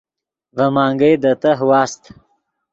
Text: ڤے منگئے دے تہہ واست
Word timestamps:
ڤے 0.55 0.65
منگئے 0.75 1.11
دے 1.21 1.31
تہہ 1.41 1.63
واست 1.69 2.03